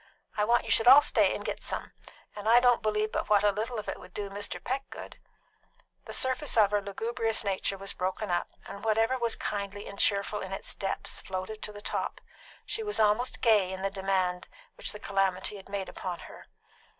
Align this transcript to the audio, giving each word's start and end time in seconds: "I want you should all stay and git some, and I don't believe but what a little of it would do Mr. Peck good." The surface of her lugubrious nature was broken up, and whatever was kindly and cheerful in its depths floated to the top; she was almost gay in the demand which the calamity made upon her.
"I 0.35 0.45
want 0.45 0.63
you 0.63 0.71
should 0.71 0.87
all 0.87 1.03
stay 1.03 1.35
and 1.35 1.45
git 1.45 1.63
some, 1.63 1.91
and 2.35 2.49
I 2.49 2.59
don't 2.59 2.81
believe 2.81 3.11
but 3.11 3.29
what 3.29 3.43
a 3.43 3.51
little 3.51 3.77
of 3.77 3.87
it 3.87 3.99
would 3.99 4.15
do 4.15 4.31
Mr. 4.31 4.59
Peck 4.63 4.89
good." 4.89 5.19
The 6.05 6.11
surface 6.13 6.57
of 6.57 6.71
her 6.71 6.81
lugubrious 6.81 7.43
nature 7.43 7.77
was 7.77 7.93
broken 7.93 8.31
up, 8.31 8.49
and 8.65 8.83
whatever 8.83 9.15
was 9.19 9.35
kindly 9.35 9.85
and 9.85 9.99
cheerful 9.99 10.41
in 10.41 10.53
its 10.53 10.73
depths 10.73 11.19
floated 11.19 11.61
to 11.61 11.71
the 11.71 11.83
top; 11.83 12.19
she 12.65 12.81
was 12.81 12.99
almost 12.99 13.41
gay 13.41 13.71
in 13.71 13.83
the 13.83 13.91
demand 13.91 14.47
which 14.73 14.91
the 14.91 14.97
calamity 14.99 15.61
made 15.69 15.87
upon 15.87 16.21
her. 16.21 16.47